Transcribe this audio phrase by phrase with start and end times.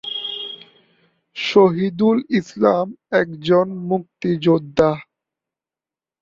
[1.35, 2.87] শহিদুল ইসলাম
[3.11, 4.91] একজন মুক্তিযোদ্ধা।